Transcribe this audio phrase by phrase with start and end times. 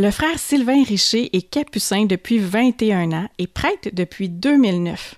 [0.00, 5.16] Le frère Sylvain Richer est capucin depuis 21 ans et prêtre depuis 2009.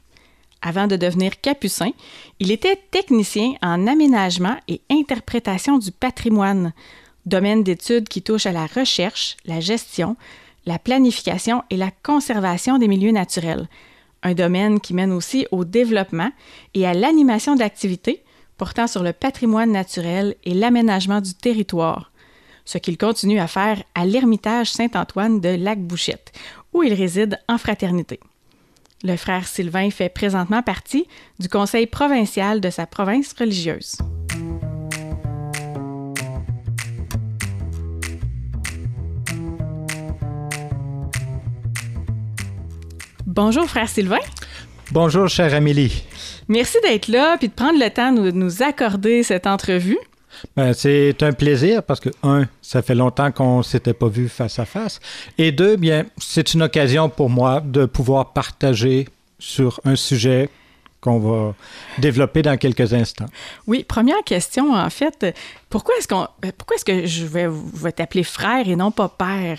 [0.63, 1.91] Avant de devenir capucin,
[2.39, 6.73] il était technicien en aménagement et interprétation du patrimoine,
[7.27, 10.17] domaine d'études qui touche à la recherche, la gestion,
[10.65, 13.69] la planification et la conservation des milieux naturels,
[14.23, 16.33] un domaine qui mène aussi au développement
[16.73, 18.25] et à l'animation d'activités
[18.57, 22.11] portant sur le patrimoine naturel et l'aménagement du territoire,
[22.71, 26.31] ce qu'il continue à faire à l'Ermitage Saint-Antoine de Lac-Bouchette,
[26.73, 28.21] où il réside en fraternité.
[29.03, 31.09] Le frère Sylvain fait présentement partie
[31.41, 33.97] du conseil provincial de sa province religieuse.
[43.27, 44.19] Bonjour, frère Sylvain.
[44.93, 46.05] Bonjour, chère Amélie.
[46.47, 49.99] Merci d'être là et de prendre le temps de nous accorder cette entrevue.
[50.57, 54.29] Ben, c'est un plaisir parce que, un, ça fait longtemps qu'on ne s'était pas vu
[54.29, 55.01] face à face.
[55.39, 60.51] Et deux, bien, c'est une occasion pour moi de pouvoir partager sur un sujet
[61.01, 61.55] qu'on va
[61.99, 63.29] développer dans quelques instants.
[63.67, 65.35] Oui, première question, en fait,
[65.71, 66.27] pourquoi est-ce qu'on,
[66.59, 69.59] pourquoi est-ce que je vais, vais t'appeler frère et non pas père?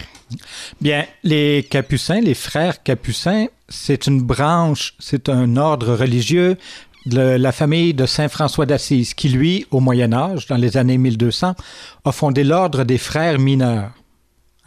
[0.80, 6.58] Bien, les capucins, les frères capucins, c'est une branche, c'est un ordre religieux
[7.06, 10.98] de la famille de Saint François d'Assise, qui lui, au Moyen Âge, dans les années
[10.98, 11.56] 1200,
[12.06, 13.92] a fondé l'ordre des frères mineurs.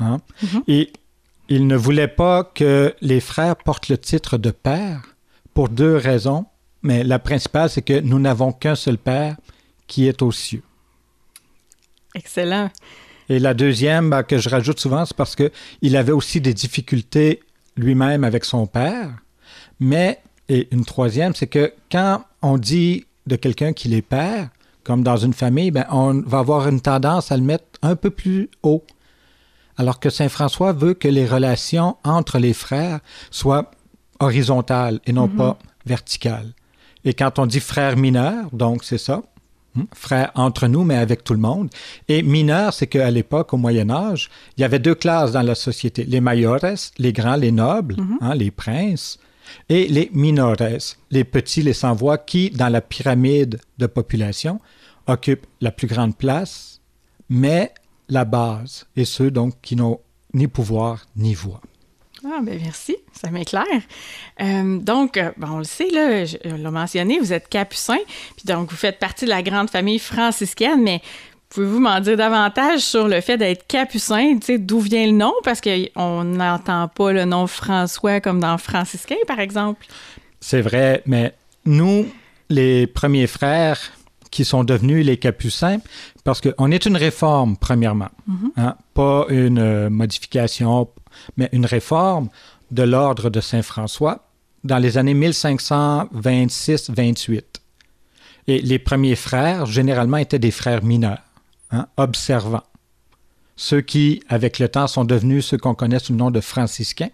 [0.01, 0.19] Hein?
[0.43, 0.63] Mm-hmm.
[0.69, 0.93] Et
[1.49, 5.03] il ne voulait pas que les frères portent le titre de père
[5.53, 6.47] pour deux raisons
[6.85, 9.37] mais la principale, c'est que nous n'avons qu'un seul Père
[9.89, 10.63] qui est aux cieux.
[12.15, 12.71] Excellent.
[13.31, 17.41] Et la deuxième ben, que je rajoute souvent, c'est parce qu'il avait aussi des difficultés
[17.77, 19.11] lui-même avec son père.
[19.81, 24.51] Mais, et une troisième, c'est que quand on dit de quelqu'un qu'il est père,
[24.83, 28.11] comme dans une famille, ben, on va avoir une tendance à le mettre un peu
[28.11, 28.85] plus haut.
[29.77, 33.01] Alors que Saint François veut que les relations entre les frères
[33.31, 33.71] soient
[34.21, 35.37] horizontales et non mm-hmm.
[35.37, 36.53] pas verticales.
[37.05, 39.23] Et quand on dit frère mineur, donc c'est ça,
[39.75, 41.71] hmm, frère entre nous, mais avec tout le monde.
[42.09, 45.55] Et mineur, c'est qu'à l'époque, au Moyen Âge, il y avait deux classes dans la
[45.55, 46.05] société.
[46.05, 48.19] Les mayores, les grands, les nobles, mhm.
[48.21, 49.19] hein, les princes,
[49.69, 50.57] et les minores,
[51.11, 54.61] les petits, les sans-voix, qui, dans la pyramide de population,
[55.07, 56.81] occupent la plus grande place,
[57.29, 57.73] mais
[58.09, 60.01] la base, et ceux donc qui n'ont
[60.33, 61.61] ni pouvoir ni voix.
[62.27, 63.65] Ah, ben merci, ça m'éclaire.
[64.41, 67.99] Euh, donc, euh, bon, on le sait, là, je l'ai mentionné, vous êtes capucin,
[68.37, 71.03] puis donc vous faites partie de la grande famille franciscaine, mais
[71.55, 75.33] pouvez-vous m'en dire davantage sur le fait d'être capucin, d'où vient le nom?
[75.45, 79.87] Parce qu'on n'entend pas le nom François comme dans franciscain, par exemple.
[80.41, 81.33] C'est vrai, mais
[81.65, 82.09] nous,
[82.51, 83.79] les premiers frères
[84.31, 85.79] qui sont devenus les capucins,
[86.25, 88.51] parce qu'on est une réforme, premièrement, mm-hmm.
[88.57, 90.89] hein, pas une euh, modification,
[91.37, 92.31] mais une réforme
[92.73, 94.27] de l'ordre de Saint-François
[94.65, 97.43] dans les années 1526-28.
[98.49, 101.23] Et les premiers frères, généralement, étaient des frères mineurs,
[101.75, 102.63] hein, observants.
[103.57, 107.11] Ceux qui, avec le temps, sont devenus ceux qu'on connaît sous le nom de franciscains.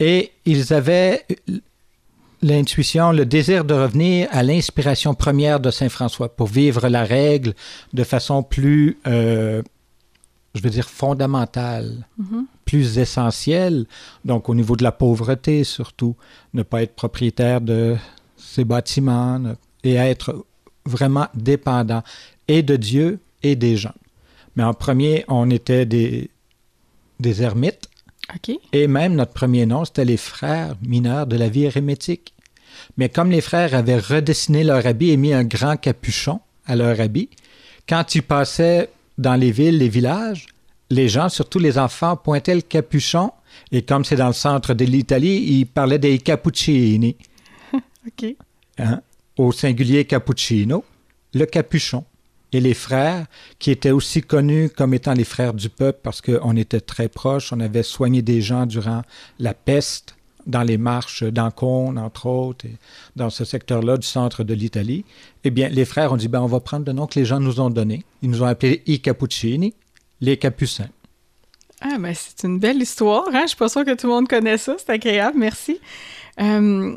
[0.00, 1.24] Et ils avaient
[2.42, 7.54] l'intuition, le désir de revenir à l'inspiration première de Saint François pour vivre la règle
[7.92, 9.62] de façon plus, euh,
[10.54, 12.44] je veux dire, fondamentale, mm-hmm.
[12.64, 13.86] plus essentielle.
[14.24, 16.16] Donc au niveau de la pauvreté surtout,
[16.52, 17.96] ne pas être propriétaire de
[18.36, 19.40] ses bâtiments
[19.84, 20.44] et être
[20.84, 22.02] vraiment dépendant
[22.48, 23.94] et de Dieu et des gens.
[24.56, 26.30] Mais en premier, on était des,
[27.20, 27.88] des ermites
[28.72, 32.34] et même notre premier nom, c'était les frères mineurs de la vie hérémétique.
[32.96, 37.00] Mais comme les frères avaient redessiné leur habit et mis un grand capuchon à leur
[37.00, 37.28] habit,
[37.88, 38.88] quand ils passaient
[39.18, 40.46] dans les villes, les villages,
[40.90, 43.32] les gens, surtout les enfants, pointaient le capuchon
[43.70, 47.16] et comme c'est dans le centre de l'Italie, ils parlaient des cappuccini.
[47.74, 48.34] OK.
[48.78, 49.02] Hein?
[49.36, 50.84] Au singulier cappuccino,
[51.34, 52.04] le capuchon
[52.52, 53.26] et les frères,
[53.58, 57.52] qui étaient aussi connus comme étant les frères du peuple parce qu'on était très proches,
[57.52, 59.02] on avait soigné des gens durant
[59.38, 60.14] la peste
[60.46, 62.76] dans les marches d'Ancône, entre autres, et
[63.16, 65.04] dans ce secteur-là du centre de l'Italie.
[65.44, 67.40] Eh bien, les frères ont dit, ben, on va prendre le nom que les gens
[67.40, 68.04] nous ont donné.
[68.22, 69.74] Ils nous ont appelés i Cappuccini,
[70.20, 70.90] les Capucins.
[71.80, 73.28] Ah, ben, c'est une belle histoire.
[73.32, 73.42] Hein?
[73.42, 74.76] Je suis pas sûre que tout le monde connaît ça.
[74.78, 75.80] C'est agréable, merci.
[76.40, 76.96] Euh,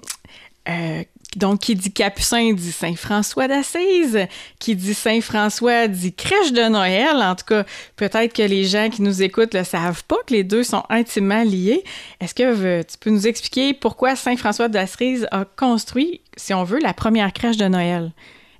[0.70, 1.04] euh,
[1.36, 4.28] donc, qui dit Capucin dit Saint François d'Assise,
[4.60, 7.18] qui dit Saint François dit crèche de Noël.
[7.18, 7.66] En tout cas,
[7.96, 11.44] peut-être que les gens qui nous écoutent ne savent pas que les deux sont intimement
[11.44, 11.84] liés.
[12.20, 16.80] Est-ce que tu peux nous expliquer pourquoi Saint François d'Assise a construit, si on veut,
[16.80, 18.12] la première crèche de Noël?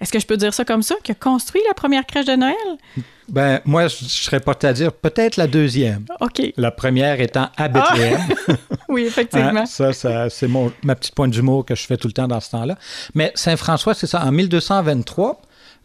[0.02, 2.78] Est-ce que je peux dire ça comme ça, qu'il construit la première crèche de Noël?
[3.28, 6.06] Ben, moi, je serais porté à dire peut-être la deuxième.
[6.22, 6.42] OK.
[6.58, 8.20] La première étant à Bethléem.
[8.90, 9.62] oui, effectivement.
[9.62, 12.28] Hein, ça, ça c'est mon, ma petite pointe d'humour que je fais tout le temps
[12.28, 12.78] dans ce temps-là.
[13.16, 14.24] Mais Saint François, c'est ça.
[14.24, 15.42] En 1223,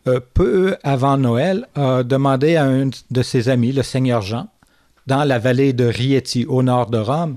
[0.07, 4.49] euh, peu avant Noël, a demandé à un de ses amis, le Seigneur Jean,
[5.07, 7.37] dans la vallée de Rieti, au nord de Rome,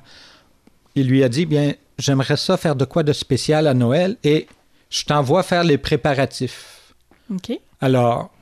[0.96, 4.48] il lui a dit, bien, j'aimerais ça faire de quoi de spécial à Noël et
[4.90, 6.94] je t'envoie faire les préparatifs.
[7.34, 7.58] OK.
[7.82, 8.33] Alors,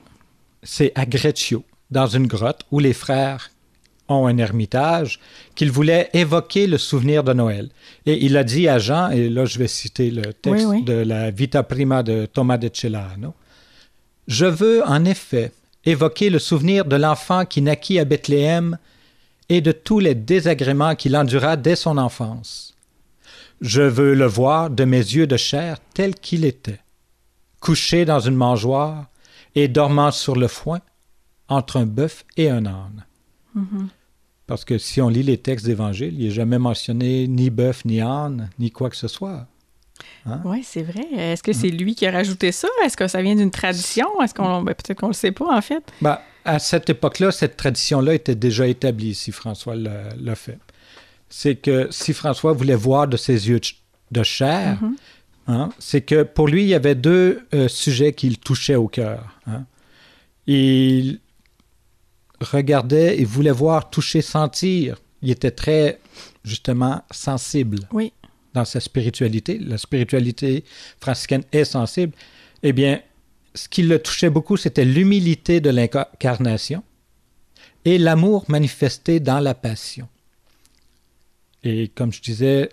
[0.64, 3.52] c'est à Greccio, dans une grotte où les frères
[4.08, 5.20] ont un ermitage,
[5.56, 7.70] qu'il voulait évoquer le souvenir de Noël.
[8.06, 10.84] Et il a dit à Jean, et là je vais citer le texte Oui, oui.
[10.84, 13.34] de la Vita Prima de Thomas de Celano,
[14.28, 15.52] Je veux en effet
[15.86, 18.78] évoquer le souvenir de l'enfant qui naquit à Bethléem
[19.50, 22.76] et de tous les désagréments qu'il endura dès son enfance.
[23.62, 26.80] Je veux le voir de mes yeux de chair tel qu'il était,
[27.60, 29.11] couché dans une mangeoire
[29.56, 30.80] et dormant sur le foin
[31.48, 33.06] entre un bœuf et un âne.
[34.48, 38.02] Parce que si on lit les textes d'évangile, il n'est jamais mentionné ni bœuf, ni
[38.02, 39.48] âne, ni quoi que ce soit.
[40.46, 41.06] Oui, c'est vrai.
[41.14, 42.68] Est-ce que c'est lui qui a rajouté ça?
[42.84, 44.08] Est-ce que ça vient d'une tradition?
[44.22, 45.84] Est-ce qu'on ben, peut-être qu'on le sait pas en fait?
[46.02, 50.58] Ben, à cette époque-là, cette tradition-là était déjà établie, si François l'a fait.
[51.30, 53.82] C'est que si François voulait voir de ses yeux de ch-
[54.12, 54.80] de chair,
[55.48, 58.88] hein, c'est que pour lui, il y avait deux euh, sujets qui le touchaient au
[58.88, 59.40] cœur.
[59.48, 59.66] hein.
[60.48, 61.20] Il
[62.42, 64.98] regardait, il voulait voir, toucher, sentir.
[65.22, 66.00] Il était très,
[66.44, 68.12] justement, sensible Oui.
[68.54, 69.60] dans sa spiritualité.
[69.60, 70.64] La spiritualité
[71.00, 72.14] franciscaine est sensible.
[72.64, 73.00] Eh bien,
[73.54, 76.84] ce qui le touchait beaucoup, c'était l'humilité de l'incarnation
[77.86, 80.08] et l'amour manifesté dans la passion.
[81.64, 82.70] Et comme je disais,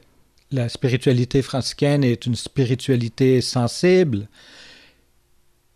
[0.51, 4.29] la spiritualité franciscaine est une spiritualité sensible.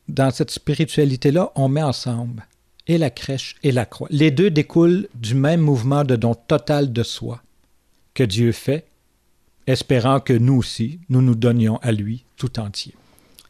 [0.09, 2.47] Dans cette spiritualité-là, on met ensemble
[2.87, 4.09] et la crèche et la croix.
[4.11, 7.43] Les deux découlent du même mouvement de don total de soi
[8.15, 8.87] que Dieu fait
[9.67, 12.95] espérant que nous aussi, nous nous donnions à lui tout entier.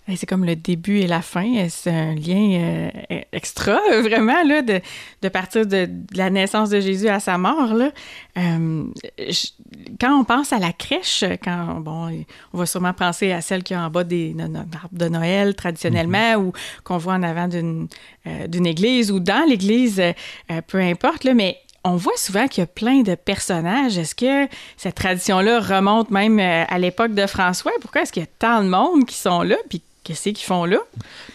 [0.08, 1.46] Hey, C'est comme le début et la fin.
[1.58, 4.80] Euh, C'est un lien euh, extra, euh, vraiment, là, de,
[5.22, 7.72] de partir de, de la naissance de Jésus à sa mort.
[7.72, 7.90] Là.
[8.36, 8.84] Euh,
[9.18, 9.48] je-
[10.00, 13.74] quand on pense à la crèche, quand bon, on va sûrement penser à celle qui
[13.74, 16.52] est en bas des arbres de Noël traditionnellement ou
[16.82, 17.86] qu'on voit en avant d'une
[18.26, 20.02] euh, église ou dans l'église,
[20.66, 23.98] peu importe, là, mais on voit souvent qu'il y a plein de personnages.
[23.98, 27.72] Est-ce que cette tradition-là remonte même à l'époque de François?
[27.80, 29.56] Pourquoi est-ce qu'il y a tant de monde qui sont là?
[29.68, 30.78] Puis qu'est-ce qu'ils font là?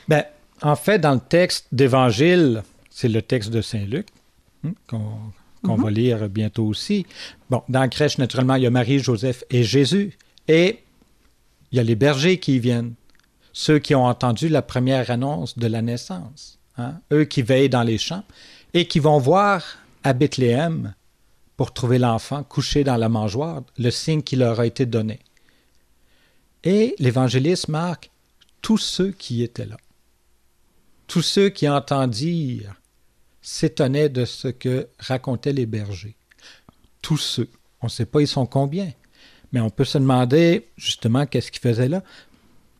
[0.07, 0.23] Ben,
[0.61, 4.07] en fait, dans le texte d'Évangile, c'est le texte de Saint Luc,
[4.65, 5.31] hein, qu'on
[5.63, 7.05] qu'on va lire bientôt aussi.
[7.49, 10.17] Bon, dans la crèche, naturellement, il y a Marie, Joseph et Jésus.
[10.47, 10.79] Et
[11.71, 12.93] il y a les bergers qui y viennent,
[13.53, 17.83] ceux qui ont entendu la première annonce de la naissance, hein, eux qui veillent dans
[17.83, 18.23] les champs
[18.73, 20.93] et qui vont voir à Bethléem,
[21.57, 25.19] pour trouver l'enfant couché dans la mangeoire, le signe qui leur a été donné.
[26.63, 28.11] Et l'évangéliste marque
[28.67, 29.77] tous ceux qui étaient là.
[31.07, 32.75] Tous ceux qui entendirent
[33.41, 36.17] s'étonnaient de ce que racontaient les bergers.
[37.01, 37.49] Tous ceux.
[37.79, 38.91] On ne sait pas ils sont combien,
[39.53, 42.03] mais on peut se demander justement qu'est-ce qu'ils faisaient là.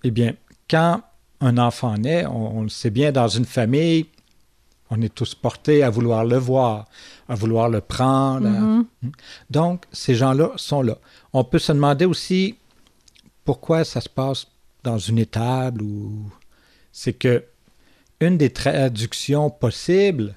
[0.04, 0.34] Eh bien,
[0.70, 1.02] quand
[1.40, 4.08] un enfant naît, on, on le sait bien, dans une famille,
[4.90, 6.90] on est tous portés à vouloir le voir,
[7.30, 8.48] à vouloir le prendre.
[8.48, 9.08] à-
[9.50, 10.98] Donc, ces gens-là sont là.
[11.32, 12.58] On peut se demander aussi
[13.46, 14.48] pourquoi ça se passe
[14.88, 16.32] dans une étable ou
[16.94, 17.44] c'est que
[18.22, 20.30] une des traductions possibles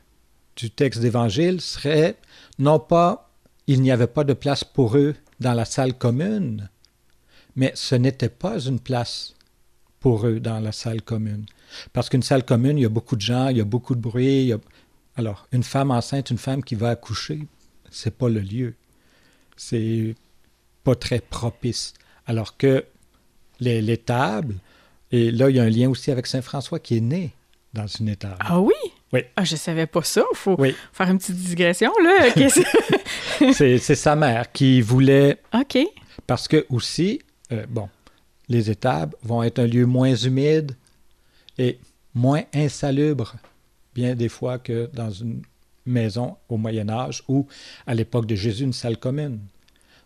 [0.56, 2.16] du texte d'évangile serait
[2.58, 3.30] non pas
[3.68, 6.68] il n'y avait pas de place pour eux dans la salle commune,
[7.54, 9.34] mais ce n'était pas une place
[10.00, 11.46] pour eux dans la salle commune.
[11.92, 14.00] Parce qu'une salle commune, il y a beaucoup de gens, il y a beaucoup de
[14.00, 14.46] bruit.
[14.46, 14.58] y a-
[15.16, 17.46] Alors, une femme enceinte, une femme qui va accoucher,
[17.90, 18.74] c'est pas le lieu.
[19.56, 20.16] C'est
[20.82, 21.94] pas très propice.
[22.26, 22.84] Alors que
[23.60, 24.56] les, les tables,
[25.12, 27.30] et là, il y a un lien aussi avec Saint François qui est né
[27.72, 28.36] dans une étable.
[28.40, 28.74] Ah oui?
[29.12, 29.20] Oui.
[29.36, 30.22] Ah, je savais pas ça.
[30.34, 32.30] Faut Oui, faire une petite digression, là.
[33.52, 35.78] C'est sa mère qui voulait OK.
[36.26, 37.20] Parce que aussi,
[37.52, 37.88] euh, bon,
[38.48, 40.72] les étables vont être un lieu moins humide
[41.58, 41.78] et
[42.14, 43.34] moins insalubre,
[43.94, 45.42] bien des fois que dans une
[45.86, 47.46] maison au Moyen Âge ou
[47.86, 49.40] à l'époque de Jésus, une salle commune.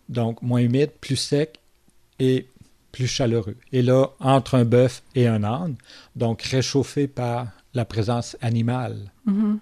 [0.09, 1.59] Donc moins humide, plus sec
[2.19, 2.47] et
[2.95, 3.57] plus chaleureux.
[3.73, 5.75] Et là, entre un bœuf et un âne,
[6.15, 9.11] donc réchauffé par la présence animale.
[9.27, 9.59] Mhm.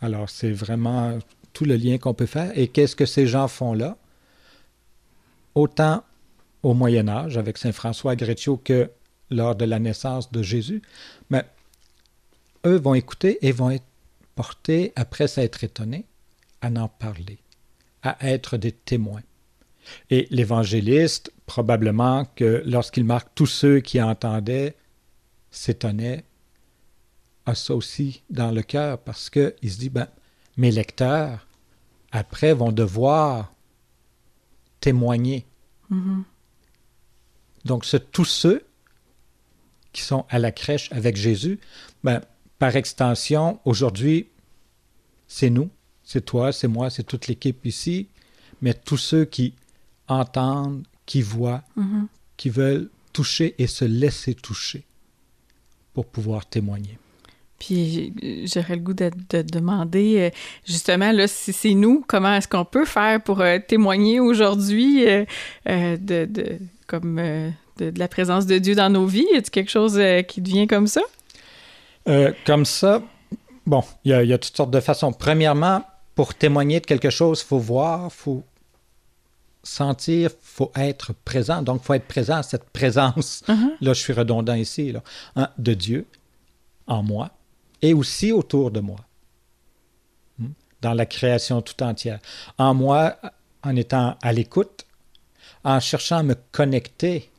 [0.00, 1.20] Alors, c'est vraiment
[1.52, 2.50] tout le lien qu'on peut faire.
[2.58, 3.96] Et qu'est-ce que ces gens font là?
[5.54, 6.02] Autant
[6.64, 8.90] au Moyen Âge, avec Saint François Greccio, que
[9.30, 10.82] lors de la naissance de Jésus,
[11.30, 11.44] mais
[12.66, 13.86] eux vont écouter et vont être
[14.34, 16.06] porté, après s'être étonné,
[16.60, 17.38] à en parler,
[18.02, 19.22] à être des témoins.
[20.10, 24.76] Et l'évangéliste, probablement que lorsqu'il marque tous ceux qui entendaient,
[25.50, 26.24] s'étonnaient,
[27.46, 30.08] a ça aussi dans le cœur parce qu'il se dit, ben,
[30.56, 31.46] mes lecteurs,
[32.12, 33.52] après, vont devoir
[34.80, 35.46] témoigner.
[35.90, 36.22] Mm-hmm.
[37.64, 38.64] Donc, c'est tous ceux
[39.92, 41.58] qui sont à la crèche avec Jésus,
[42.04, 42.20] ben,
[42.58, 44.28] par extension, aujourd'hui,
[45.26, 45.70] c'est nous,
[46.04, 48.08] c'est toi, c'est moi, c'est toute l'équipe ici,
[48.62, 49.54] mais tous ceux qui
[50.10, 52.06] entendent, qui voient, Mhm.
[52.36, 54.84] qui veulent toucher et se laisser toucher
[55.94, 56.98] pour pouvoir témoigner.
[57.58, 58.12] Puis
[58.46, 60.30] j'aurais le goût de, de demander euh,
[60.66, 65.24] justement là si c'est nous, comment est-ce qu'on peut faire pour euh, témoigner aujourd'hui euh,
[65.68, 69.26] euh, de, de- comme de, de la présence de Dieu dans nos vies?
[69.32, 71.02] Y a quelque chose qui devient comme ça?
[72.46, 73.02] Comme ça,
[73.66, 75.12] bon, il y, y a toutes sortes de façons.
[75.12, 78.42] Premièrement, pour témoigner de quelque chose, il faut voir, il faut
[79.62, 81.62] sentir, il faut être présent.
[81.62, 83.42] Donc, il faut être présent à cette présence.
[83.48, 83.72] Mhm.
[83.80, 85.02] Là, je suis redondant ici, là,
[85.36, 86.06] hein, de Dieu
[86.86, 87.30] en moi
[87.82, 88.98] et aussi autour de moi,
[90.40, 90.52] Hmm?
[90.80, 92.18] dans la création tout entière.
[92.56, 93.16] En moi,
[93.62, 94.86] en étant à l'écoute,
[95.64, 97.30] en cherchant à me connecter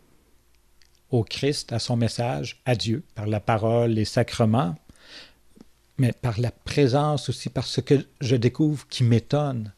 [1.10, 4.75] au Christ, à son message, à Dieu, par la parole, les sacrements,
[5.98, 9.74] mais par la présence aussi, par ce que je découvre qui m'étonne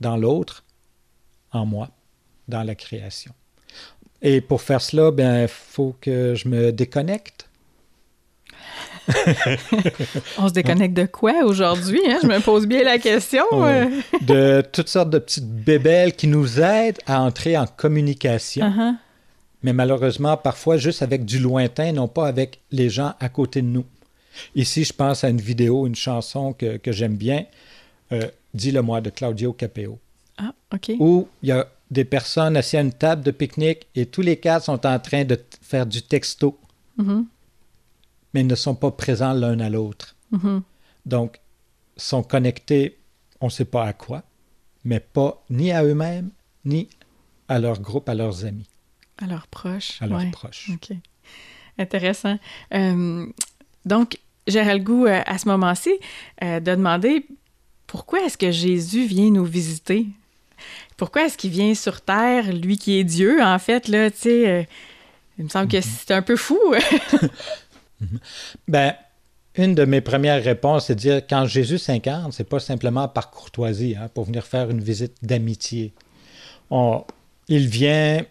[0.00, 0.64] dans l'autre,
[1.52, 1.88] en moi,
[2.48, 3.32] dans la création.
[4.22, 7.48] Et pour faire cela, ben, il faut que je me déconnecte.
[10.38, 12.18] On se déconnecte de quoi aujourd'hui hein?
[12.22, 13.42] Je me pose bien la question.
[13.52, 13.88] Ouais.
[13.88, 14.60] euh.
[14.60, 18.94] de toutes sortes de petites bébelles qui nous aident à entrer en communication, Uh-huh.
[19.62, 23.66] mais malheureusement parfois juste avec du lointain, non pas avec les gens à côté de
[23.66, 23.84] nous.
[24.54, 27.46] Ici, je pense à une vidéo, une chanson que, que j'aime bien,
[28.12, 29.98] euh, Dis-le-moi de Claudio Capeo,
[30.70, 30.92] Ah, OK.
[31.00, 34.36] où il y a des personnes assises à une table de pique-nique et tous les
[34.36, 36.56] quatre sont en train de faire du texto,
[36.96, 37.26] Mhm.
[38.34, 40.14] mais ne sont pas présents l'un à l'autre.
[40.30, 40.62] Mhm.
[41.06, 41.40] Donc,
[41.96, 42.98] sont connectés,
[43.40, 44.22] on ne sait pas à quoi,
[44.84, 46.30] mais pas ni à eux-mêmes,
[46.64, 46.88] ni
[47.48, 48.68] à leur groupe, à leurs amis,
[49.18, 50.00] À leurs proches.
[50.00, 50.30] à leurs ouais.
[50.30, 50.70] proches.
[50.72, 50.96] OK.
[51.78, 52.38] Intéressant.
[52.74, 53.26] Euh,
[53.84, 55.90] donc, j'aurais le goût à ce moment-ci
[56.44, 57.26] euh, de demander
[57.86, 60.06] pourquoi est-ce que Jésus vient nous visiter?
[61.00, 64.48] Pourquoi est-ce qu'il vient sur Terre, lui qui est Dieu, en fait, là, tu sais,
[64.50, 64.62] euh,
[65.38, 66.60] il me semble que c'est un peu fou.
[68.68, 68.92] Ben,
[69.54, 73.30] une de mes premières réponses, c'est de dire quand Jésus s'incarne, c'est pas simplement par
[73.30, 75.94] courtoisie, hein, pour venir faire une visite d'amitié.
[77.48, 78.22] Il vient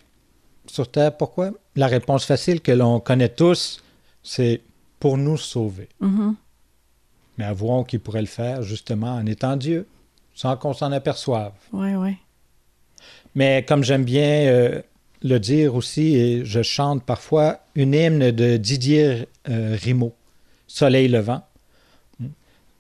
[0.67, 1.49] sur Terre, pourquoi?
[1.75, 3.81] La réponse facile que l'on connaît tous,
[4.21, 4.61] c'est
[4.99, 5.89] pour nous sauver.
[6.01, 6.35] Mhm.
[7.39, 9.88] Mais avouons qu'il pourrait le faire justement en étant Dieu,
[10.35, 11.53] sans qu'on s'en aperçoive.
[11.73, 12.19] Ouais, ouais.
[13.36, 14.81] Mais comme j'aime bien euh,
[15.21, 20.15] le dire aussi, et je chante parfois une hymne de Didier euh, Rimaud,
[20.67, 21.43] Soleil levant.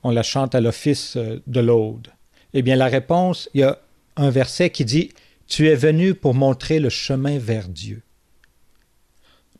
[0.03, 2.07] On la chante à l'office euh, de l'Aude.
[2.53, 3.79] Eh bien, la réponse, il y a
[4.15, 5.11] un verset qui dit
[5.47, 8.01] Tu es venu pour montrer le chemin vers Dieu.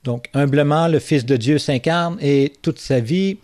[0.03, 3.38] Donc, humblement, le Fils de Dieu s'incarne et toute sa vie,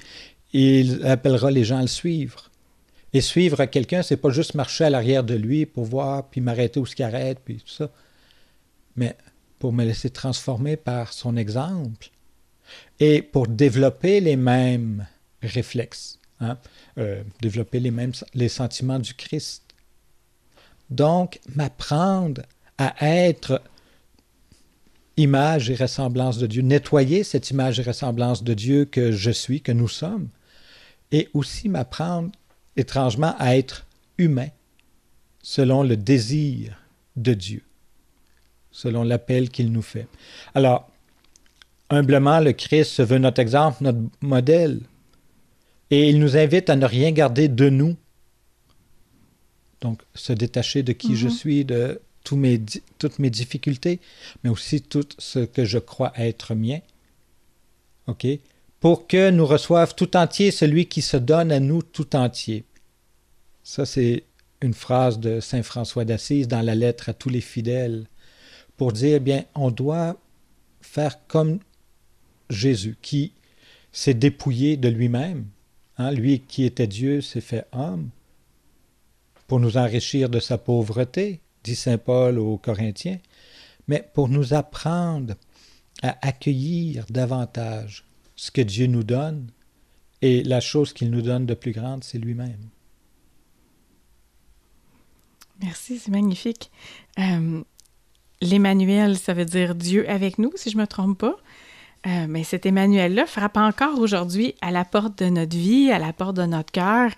[0.54, 2.50] il appellera les gens à le suivre.
[3.16, 6.82] Et suivre quelqu'un, c'est pas juste marcher à l'arrière de lui pour voir, puis m'arrêter
[6.82, 7.90] où ce qu'il arrête, puis tout ça.
[8.98, 9.16] Mais
[9.58, 12.10] pour me laisser transformer par son exemple
[13.00, 15.08] et pour développer les mêmes
[15.42, 16.58] réflexes, hein,
[16.98, 19.64] euh, développer les mêmes les sentiments du Christ.
[20.90, 22.42] Donc, m'apprendre
[22.78, 23.62] à être
[25.16, 29.62] image et ressemblance de Dieu, nettoyer cette image et ressemblance de Dieu que je suis,
[29.62, 30.28] que nous sommes,
[31.14, 32.30] et aussi m'apprendre
[32.78, 33.86] étrangement à être
[34.18, 34.50] humain
[35.42, 36.78] selon le désir
[37.16, 37.64] de Dieu,
[38.72, 40.08] selon l'appel qu'il nous fait.
[40.54, 40.90] Alors,
[41.90, 44.82] humblement, le Christ se veut notre exemple, notre modèle,
[45.92, 47.96] et il nous invite à ne rien garder de nous.
[49.82, 51.34] Donc, se détacher de qui je Mhm.
[51.34, 52.60] suis, de tous mes,
[52.98, 54.00] toutes mes difficultés,
[54.44, 56.80] mais aussi tout ce que je crois être mien.
[58.08, 58.26] OK?
[58.86, 62.66] Pour que nous reçoive tout entier celui qui se donne à nous tout entier.
[63.64, 64.26] Ça, c'est
[64.62, 68.06] une phrase de Saint François d'Assise dans la lettre à tous les fidèles
[68.78, 70.18] pour dire, bien, on doit
[70.82, 71.58] faire comme
[72.52, 73.32] Jésus qui
[73.92, 75.48] s'est dépouillé de lui-même.
[75.98, 78.10] Hein, lui qui était Dieu s'est fait homme
[79.48, 83.18] pour nous enrichir de sa pauvreté, dit Saint Paul aux Corinthiens,
[83.88, 85.34] mais pour nous apprendre
[86.04, 89.50] à accueillir davantage ce que Dieu nous donne
[90.22, 92.70] Et la chose qu'il nous donne de plus grande, c'est lui-même.
[95.62, 96.72] Merci, c'est magnifique.
[97.20, 97.62] Euh,
[98.42, 101.36] L'Emmanuel, ça veut dire Dieu avec nous, si je ne me trompe pas.
[102.06, 106.14] Euh, mais cet Emmanuel-là frappe encore aujourd'hui à la porte de notre vie, à la
[106.14, 107.12] porte de notre cœur.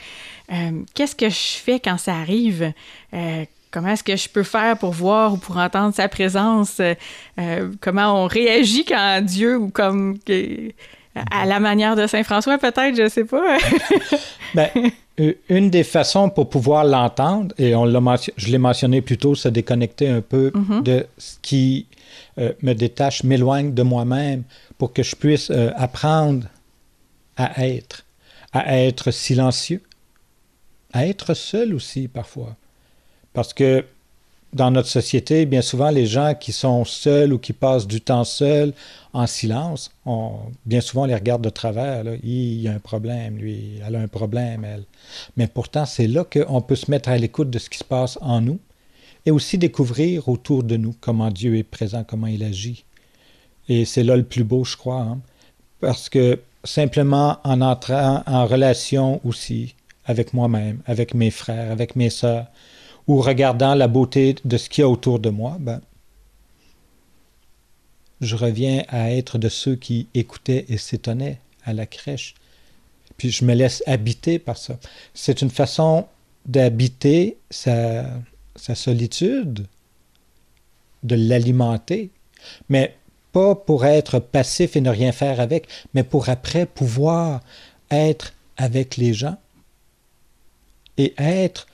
[0.53, 2.71] Euh, qu'est-ce que je fais quand ça arrive?
[3.71, 6.79] Comment est-ce que je peux faire pour voir ou pour entendre sa présence?
[7.81, 10.17] comment on réagit quand Dieu ou comme
[11.31, 13.57] à la manière de Saint François, peut-être, je ne sais pas.
[14.55, 14.69] ben,
[15.49, 20.07] une des façons pour pouvoir l'entendre, et on je l'ai mentionné plus tôt, se déconnecter
[20.07, 20.83] un peu mm-hmm.
[20.83, 21.87] de ce qui
[22.61, 24.43] me détache, m'éloigne de moi-même
[24.77, 26.47] pour que je puisse euh, apprendre
[27.35, 28.05] à être,
[28.53, 29.81] à être silencieux,
[30.93, 32.55] à être seul aussi parfois.
[33.33, 33.85] Parce que
[34.57, 38.25] dans notre société, bien souvent, les gens qui sont seuls ou qui passent du temps
[38.25, 38.73] seuls
[39.13, 39.91] en silence,
[40.65, 42.03] bien souvent, on les regarde de travers.
[42.23, 44.83] Il y a un problème, lui, elle a un problème, elle.
[45.37, 48.17] Mais pourtant, c'est là qu'on peut se mettre à l'écoute de ce qui se passe
[48.21, 48.59] en nous
[49.25, 52.83] et aussi découvrir autour de nous comment Dieu est présent, comment il agit.
[53.69, 55.19] Et c'est là le plus beau, je crois, hein.
[55.79, 62.09] parce que simplement en entrant en relation aussi avec moi-même, avec mes frères, avec mes
[62.09, 62.47] sœurs,
[63.07, 65.81] ou regardant la beauté de ce qu'il y a autour de moi, ben,
[68.21, 72.35] je reviens à être de ceux qui écoutaient et s'étonnaient à la crèche.
[73.17, 74.77] Puis je me laisse habiter par ça.
[75.13, 76.07] C'est une façon
[76.45, 78.05] d'habiter sa,
[78.55, 79.67] sa solitude,
[81.03, 82.09] de l'alimenter.
[82.69, 82.95] Mais
[83.31, 87.41] pas pour être passif et ne rien faire avec, mais pour après pouvoir
[87.91, 89.37] être avec les gens
[90.97, 91.67] et être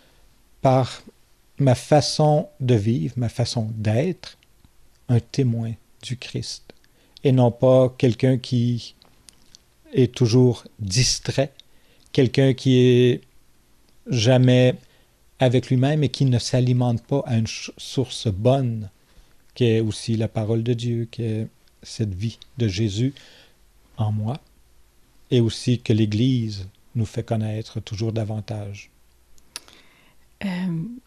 [0.62, 1.04] par
[1.60, 4.38] ma façon de vivre, ma façon d'être,
[5.10, 6.74] un témoin du Christ
[7.24, 8.96] et non pas quelqu'un qui
[9.94, 11.54] est toujours distrait,
[12.12, 13.22] quelqu'un qui est
[14.08, 14.76] jamais
[15.40, 18.90] avec lui-même et qui ne s'alimente pas à une source bonne
[19.56, 21.48] qui est aussi la parole de Dieu, qui est
[21.84, 23.14] cette vie de Jésus
[23.98, 24.40] en moi,
[25.30, 28.90] et aussi que l'Église nous fait connaître toujours davantage.
[30.46, 30.50] Euh,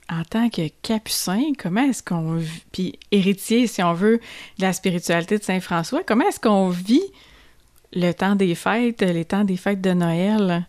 [0.08, 2.40] en tant que capucin, comment est-ce qu'on
[2.72, 4.20] puis héritier, si on veut,
[4.58, 7.02] de la spiritualité de Saint François, comment est-ce qu'on vit
[7.92, 10.66] le temps des fêtes, les temps des fêtes de Noël?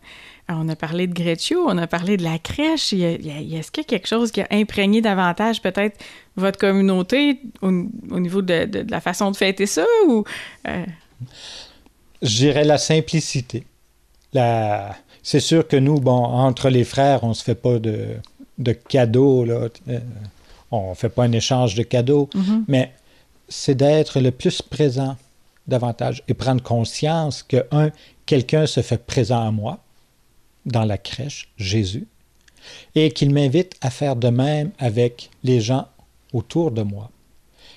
[0.49, 2.93] on a parlé de Greccio, on a parlé de la crèche.
[2.93, 5.97] Est-ce qu'il y a quelque chose qui a imprégné davantage peut-être
[6.37, 9.85] votre communauté au, niveau de, la façon de fêter ça?
[10.07, 10.23] Ou,
[10.67, 10.85] euh?
[12.21, 13.65] Je dirais la simplicité.
[14.31, 14.95] La...
[15.21, 18.15] C'est sûr que nous, bon, entre les frères, on se fait pas de,
[18.73, 19.45] cadeaux.
[19.45, 19.67] Là.
[19.87, 19.99] Euh,
[20.71, 22.29] on ne fait pas un échange de cadeaux.
[22.33, 22.63] Mm-hmm.
[22.67, 22.91] Mais
[23.49, 25.15] c'est d'être le plus présent
[25.67, 27.91] davantage et prendre conscience que, un,
[28.25, 29.79] quelqu'un se fait présent à moi
[30.65, 32.07] dans la crèche, Jésus,
[32.95, 35.87] et qu'il m'invite à faire de même avec les gens
[36.33, 37.09] autour de moi.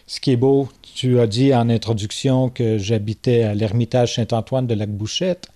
[0.07, 4.75] Ce qui est beau, tu as dit en introduction que j'habitais à l'ermitage Saint-Antoine de
[4.75, 5.49] Lac-Bouchette.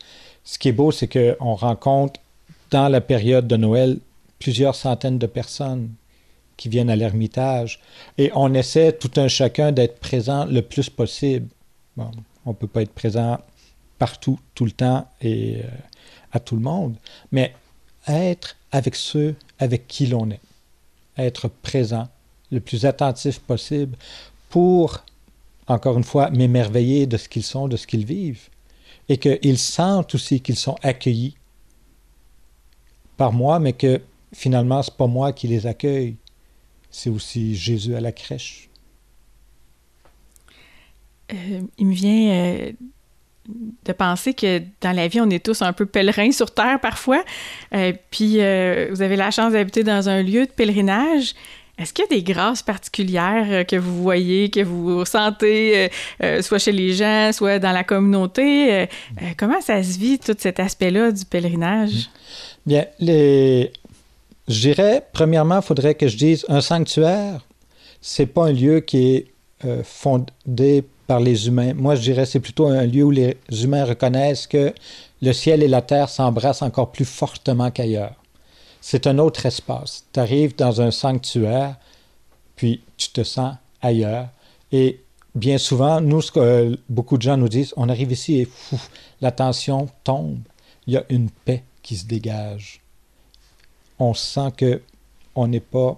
[0.45, 2.21] Ce qui est beau, c'est qu'on rencontre
[2.71, 3.99] dans la période de Noël
[4.39, 5.91] plusieurs centaines de personnes
[6.57, 7.81] qui viennent à l'ermitage
[8.19, 11.49] et on essaie tout un chacun d'être présent le plus possible.
[11.97, 12.11] on
[12.47, 13.39] ne peut pas être présent
[13.99, 15.69] partout, tout le temps et euh,
[16.33, 16.97] à tout le monde,
[17.33, 17.55] mais
[18.07, 20.41] être avec ceux avec qui l'on est,
[21.17, 22.09] être présent
[22.51, 23.97] le plus attentif possible
[24.51, 25.05] pour,
[25.67, 28.49] encore une fois, m'émerveiller de ce qu'ils sont, de ce qu'ils vivent,
[29.09, 31.35] et qu'ils sentent aussi qu'ils sont accueillis
[33.17, 34.01] par moi, mais que
[34.35, 36.17] finalement, ce n'est pas moi qui les accueille,
[36.91, 38.69] c'est aussi Jésus à la crèche.
[41.33, 42.73] Euh, il me vient euh,
[43.49, 47.25] de penser que dans la vie, on est tous un peu pèlerins sur Terre parfois.
[47.75, 51.35] Euh, puis vous avez la chance d'habiter dans un lieu de pèlerinage.
[51.77, 55.91] Est-ce qu'il y a des grâces particulières que vous voyez, que vous sentez,
[56.41, 58.87] soit chez les gens, soit dans la communauté?
[59.37, 62.11] comment ça se vit, tout cet aspect-là du pèlerinage?
[62.65, 63.73] Bien, les...
[64.49, 67.45] je dirais, premièrement, il faudrait que je dise, un sanctuaire,
[68.01, 69.27] c'est pas un lieu qui est
[69.83, 71.73] fondé par les humains.
[71.75, 74.75] Moi, je dirais c'est plutôt un lieu où les humains reconnaissent que
[75.23, 78.15] le ciel et la terre s'embrassent encore plus fortement qu'ailleurs.
[78.83, 80.05] C'est un autre espace.
[80.13, 81.77] Tu arrives dans un sanctuaire,
[82.57, 84.29] puis tu te sens ailleurs.
[84.71, 85.01] Et
[85.35, 88.79] bien souvent, nous, que beaucoup de gens nous disent, on arrive ici et fou,
[89.23, 90.41] la tension tombe.
[90.87, 92.83] Il y a une paix qui se dégage.
[93.99, 94.83] On sent que
[95.35, 95.97] on n'est pas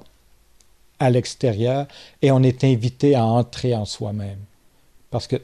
[0.99, 1.87] à l'extérieur
[2.23, 4.39] et on est invité à entrer en soi-même.
[5.11, 5.37] Parce que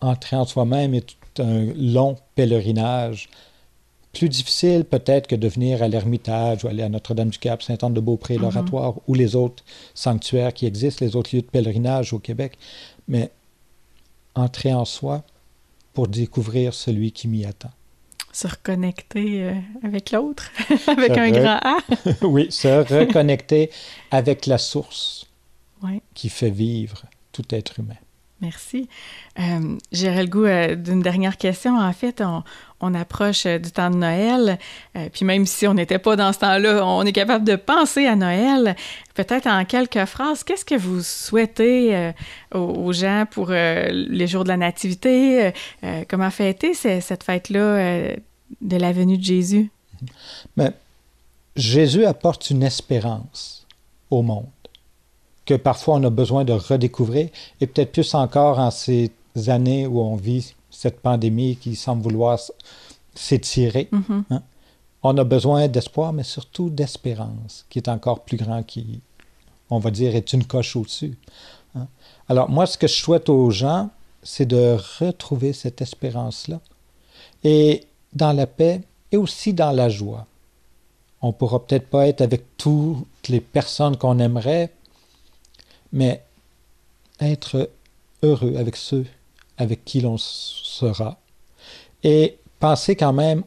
[0.00, 3.28] entrer en soi-même est un long pèlerinage.
[4.12, 9.14] plus difficile peut-être que de venir à l'Ermitage ou aller à Notre-Dame-du-Cap, Saint-Anne-de-Beaupré, l'Oratoire ou
[9.14, 9.62] les autres
[9.94, 12.56] sanctuaires qui existent, les autres lieux de pèlerinage au Québec.
[13.08, 13.30] Mais
[14.34, 15.22] entrer en soi
[15.92, 17.70] pour découvrir celui qui m'y attend.
[18.36, 20.52] Se reconnecter euh, avec l'autre,
[20.88, 21.78] avec un grand A.
[22.22, 23.70] oui, se reconnecter
[24.10, 25.26] avec la source
[26.12, 27.96] qui fait vivre tout être humain.
[28.42, 28.88] Merci.
[29.38, 31.78] Euh, J'aurais le goût euh, d'une dernière question.
[31.78, 32.22] En fait,
[32.80, 34.58] on, approche euh, du temps de Noël,
[35.12, 38.14] puis même si on n'était pas dans ce temps-là, on est capable de penser à
[38.14, 38.76] Noël.
[39.14, 42.12] Peut-être en quelques phrases, qu'est-ce que vous souhaitez
[42.54, 45.52] aux, gens pour les jours de la Nativité?
[46.08, 48.16] comment fêter cette fête-là
[48.60, 49.70] de la venue de Jésus?
[50.56, 50.72] Mais
[51.56, 53.66] Jésus apporte une espérance
[54.10, 54.46] au monde
[55.46, 57.30] que parfois on a besoin de redécouvrir,
[57.60, 59.10] et peut-être plus encore en ces
[59.46, 62.38] années où on vit cette pandémie qui semble vouloir
[63.14, 63.88] s'étirer.
[63.92, 64.22] Mm-hmm.
[64.30, 64.42] Hein.
[65.02, 69.00] On a besoin d'espoir, mais surtout d'espérance, qui est encore plus grand, qui,
[69.70, 71.16] on va dire, est une coche au-dessus.
[71.76, 71.86] Hein.
[72.28, 73.90] Alors moi, ce que je souhaite aux gens,
[74.22, 76.60] c'est de retrouver cette espérance-là,
[77.44, 78.82] et dans la paix,
[79.12, 80.26] et aussi dans la joie.
[81.22, 84.72] On pourra peut-être pas être avec toutes les personnes qu'on aimerait,
[85.92, 86.22] mais
[87.20, 87.70] être
[88.22, 89.06] heureux avec ceux
[89.58, 91.18] avec qui l'on sera
[92.02, 93.42] et penser quand même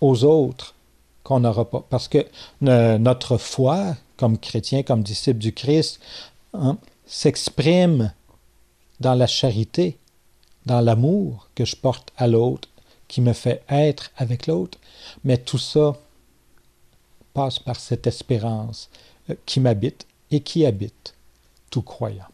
[0.00, 0.74] aux autres
[1.22, 1.84] qu'on n'aura pas.
[1.90, 2.26] Parce que
[2.60, 6.00] notre foi, comme chrétien, comme disciple du Christ,
[6.54, 8.12] hein, s'exprime
[9.00, 9.98] dans la charité,
[10.66, 12.68] dans l'amour que je porte à l'autre,
[13.08, 14.78] qui me fait être avec l'autre.
[15.24, 15.96] Mais tout ça
[17.34, 18.88] passe par cette espérance
[19.30, 21.15] euh, qui m'habite et qui habite
[21.76, 22.24] tout croyant.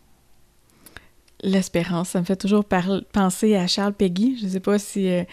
[1.42, 4.38] L'espérance, ça me fait toujours penser à Charles Peggy.
[4.38, 5.24] Je ne sais pas si euh,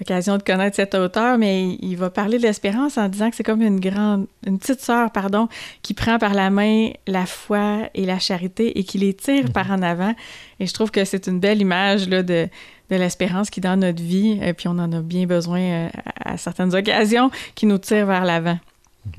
[0.00, 3.42] l'occasion de connaître cet auteur, mais il, va parler de l'espérance en disant que c'est
[3.42, 5.48] comme une grande, une petite sœur, pardon,
[5.82, 9.52] qui prend par la main la foi et la charité et qui les tire mhm.
[9.52, 10.14] par en avant.
[10.60, 12.48] Et je trouve que c'est une belle image là, de,
[12.88, 15.88] de l'espérance qui dans notre vie, et puis on en a bien besoin euh,
[16.24, 18.58] à, certaines occasions, qui nous tire vers l'avant.
[19.04, 19.12] Mhm.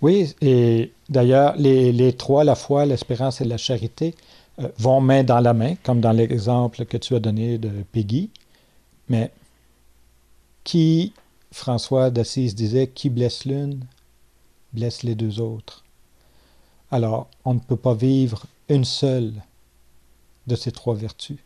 [0.00, 4.14] Oui, et d'ailleurs, les, trois, la foi, l'espérance et la charité,
[4.58, 8.30] euh, vont main dans la main, comme dans l'exemple que tu as donné de Peggy.
[9.08, 9.30] Mais
[10.64, 11.12] qui,
[11.52, 13.84] François d'Assise disait, qui blesse l'une,
[14.72, 15.84] blesse les deux autres.
[16.90, 19.32] Alors, on ne peut pas vivre une seule
[20.46, 21.38] de ces trois vertus.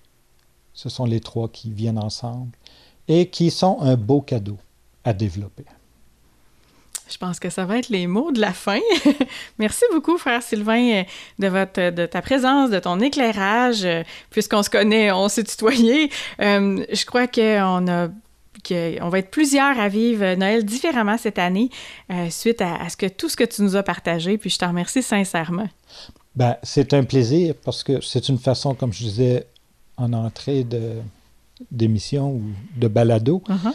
[0.75, 2.57] Ce sont les trois qui viennent ensemble
[3.09, 4.59] et qui sont un beau cadeau
[5.05, 5.64] à développer.
[7.11, 8.79] Je pense que ça va être les mots de la fin.
[9.59, 11.03] Merci beaucoup, frère Sylvain,
[11.38, 13.87] de, votre, de ta présence, de ton éclairage.
[14.31, 16.11] Puisqu'on se connaît, on s'est tutoyé.
[16.40, 18.09] Euh, je crois qu'on a
[19.01, 21.70] on va être plusieurs à vivre Noël différemment cette année
[22.11, 24.38] euh, suite à, ce que tout ce que tu nous as partagé.
[24.38, 25.68] Puis je te remercie sincèrement.
[26.37, 29.46] Ben, c'est un plaisir parce que c'est une façon, comme je disais
[29.96, 30.66] en entrée
[31.70, 32.42] d'émission ou
[32.77, 33.73] de balado, uh-huh.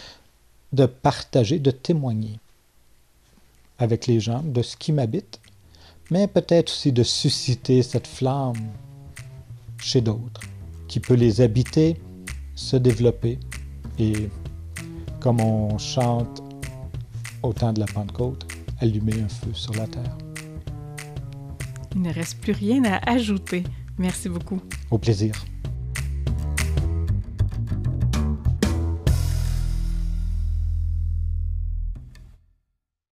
[0.74, 2.40] de partager, de témoigner
[3.78, 5.40] avec les gens de ce qui m'habite,
[6.12, 8.72] mais peut-être aussi de susciter cette flamme
[9.80, 10.42] chez d'autres,
[10.88, 12.02] qui peut les habiter,
[12.56, 13.40] se développer
[14.00, 14.30] et,
[15.20, 16.44] comme on chante
[17.44, 18.48] au temps de la Pentecôte,
[18.80, 20.18] allumer un feu sur la terre.
[21.96, 23.64] Il ne reste plus rien à ajouter.
[23.98, 24.62] Merci beaucoup.
[24.92, 25.34] Au plaisir.